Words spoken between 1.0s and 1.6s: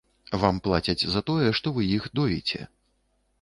за тое,